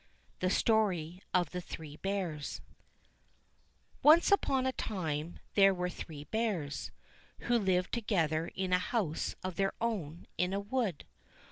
[0.39, 2.61] THE STORY OF THE THREE BEARS
[4.01, 6.89] ONCE upon a time there were three Bears,
[7.41, 11.05] who lived together in a house of their own, in a wood.